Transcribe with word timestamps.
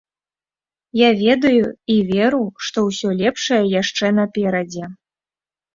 Я 0.99 1.09
ведаю 1.23 1.65
і 1.97 1.99
веру, 2.13 2.41
што 2.69 2.77
ўсё 2.89 3.09
лепшае 3.21 3.63
яшчэ 3.81 4.05
наперадзе. 4.23 4.85